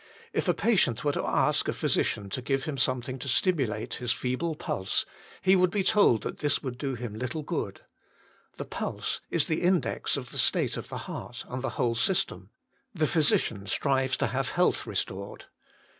If 0.33 0.47
a 0.47 0.55
patient 0.55 1.03
were 1.03 1.11
to 1.11 1.23
ask 1.23 1.67
WHO 1.67 1.73
SHALL 1.73 1.73
DELIVER? 1.73 1.73
83 1.73 1.73
a 1.73 1.75
physician 2.07 2.29
to 2.31 2.41
give 2.41 2.63
him 2.63 2.77
something 2.79 3.19
to 3.19 3.27
stimulate 3.27 3.93
his 3.93 4.11
feeble 4.11 4.55
pulse, 4.55 5.05
he 5.43 5.55
would 5.55 5.69
be 5.69 5.83
told 5.83 6.23
that 6.23 6.39
this 6.39 6.63
would 6.63 6.79
do 6.79 6.95
him 6.95 7.13
little 7.13 7.43
good. 7.43 7.81
The 8.57 8.65
pulse 8.65 9.21
is 9.29 9.45
the 9.45 9.61
index 9.61 10.17
of 10.17 10.31
the 10.31 10.39
state 10.39 10.75
of 10.75 10.89
the 10.89 10.97
heart 11.05 11.45
and 11.47 11.63
the 11.63 11.69
whole 11.77 11.93
system: 11.93 12.49
the 12.95 13.05
physician 13.05 13.67
strives 13.67 14.17
to 14.17 14.25
have 14.25 14.49
health 14.49 14.87
restored. 14.87 15.45